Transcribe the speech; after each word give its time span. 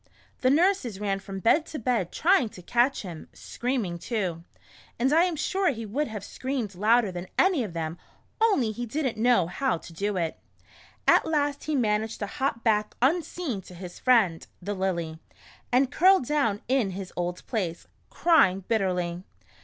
The 0.39 0.49
nurses 0.49 0.99
ran 0.99 1.19
from 1.19 1.37
bed 1.41 1.67
to 1.67 1.77
bed 1.77 2.11
tr}ang 2.11 2.49
to 2.53 2.63
catch 2.63 3.03
him, 3.03 3.27
scream 3.33 3.85
ing 3.85 3.99
too, 3.99 4.43
and 4.97 5.13
I 5.13 5.25
am 5.25 5.35
sure 5.35 5.69
he 5.69 5.85
would 5.85 6.07
have 6.07 6.23
screamed 6.23 6.73
louder 6.73 7.11
than 7.11 7.27
any 7.37 7.63
of 7.63 7.73
them 7.73 7.99
only 8.41 8.71
he 8.71 8.87
did 8.87 9.05
n't 9.05 9.17
know 9.19 9.45
how 9.45 9.77
to 9.77 9.93
do 9.93 10.17
it. 10.17 10.39
At 11.07 11.27
last 11.27 11.65
he 11.65 11.75
managed 11.75 12.17
to 12.21 12.25
hop 12.25 12.63
back 12.63 12.95
unseen 12.99 13.61
to 13.61 13.75
his 13.75 13.99
friend, 13.99 14.47
the 14.59 14.73
Lily, 14.73 15.19
and 15.71 15.91
curled 15.91 16.25
down 16.25 16.63
in 16.67 16.89
his 16.97 17.13
old 17.15 17.45
place, 17.45 17.85
crying 18.09 18.63
bitterly. 18.67 19.21